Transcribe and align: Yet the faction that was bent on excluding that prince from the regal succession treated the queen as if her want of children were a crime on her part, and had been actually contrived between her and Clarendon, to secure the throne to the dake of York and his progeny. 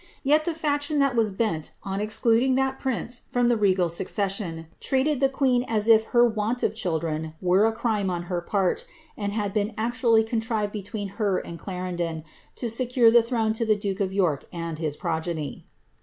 Yet 0.23 0.45
the 0.45 0.55
faction 0.55 0.97
that 0.97 1.15
was 1.15 1.29
bent 1.29 1.73
on 1.83 2.01
excluding 2.01 2.55
that 2.55 2.79
prince 2.79 3.21
from 3.29 3.49
the 3.49 3.55
regal 3.55 3.87
succession 3.87 4.65
treated 4.79 5.19
the 5.19 5.29
queen 5.29 5.63
as 5.67 5.87
if 5.87 6.05
her 6.05 6.25
want 6.25 6.63
of 6.63 6.73
children 6.73 7.35
were 7.39 7.67
a 7.67 7.71
crime 7.71 8.09
on 8.09 8.23
her 8.23 8.41
part, 8.41 8.85
and 9.15 9.31
had 9.31 9.53
been 9.53 9.75
actually 9.77 10.23
contrived 10.23 10.71
between 10.73 11.07
her 11.21 11.37
and 11.37 11.59
Clarendon, 11.59 12.23
to 12.55 12.67
secure 12.67 13.11
the 13.11 13.21
throne 13.21 13.53
to 13.53 13.63
the 13.63 13.75
dake 13.75 13.99
of 13.99 14.11
York 14.11 14.45
and 14.51 14.79
his 14.79 14.97
progeny. 14.97 15.67